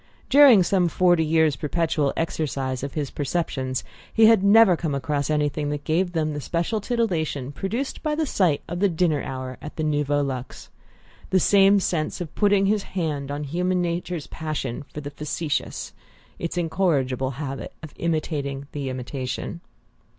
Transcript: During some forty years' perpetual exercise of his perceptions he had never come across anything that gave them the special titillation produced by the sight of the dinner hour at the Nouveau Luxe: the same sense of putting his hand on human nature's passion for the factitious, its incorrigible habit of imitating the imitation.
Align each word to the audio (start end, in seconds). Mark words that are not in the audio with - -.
During 0.31 0.63
some 0.63 0.87
forty 0.87 1.23
years' 1.23 1.55
perpetual 1.55 2.11
exercise 2.17 2.81
of 2.81 2.95
his 2.95 3.11
perceptions 3.11 3.83
he 4.11 4.25
had 4.25 4.43
never 4.43 4.75
come 4.75 4.95
across 4.95 5.29
anything 5.29 5.69
that 5.69 5.83
gave 5.83 6.13
them 6.13 6.33
the 6.33 6.41
special 6.41 6.81
titillation 6.81 7.51
produced 7.51 8.01
by 8.01 8.15
the 8.15 8.25
sight 8.25 8.63
of 8.67 8.79
the 8.79 8.89
dinner 8.89 9.21
hour 9.21 9.59
at 9.61 9.75
the 9.75 9.83
Nouveau 9.83 10.23
Luxe: 10.23 10.71
the 11.29 11.39
same 11.39 11.79
sense 11.79 12.19
of 12.19 12.33
putting 12.33 12.65
his 12.65 12.81
hand 12.81 13.29
on 13.29 13.43
human 13.43 13.79
nature's 13.79 14.25
passion 14.25 14.81
for 14.91 15.01
the 15.01 15.11
factitious, 15.11 15.93
its 16.39 16.57
incorrigible 16.57 17.33
habit 17.37 17.71
of 17.83 17.93
imitating 17.97 18.65
the 18.71 18.89
imitation. 18.89 19.61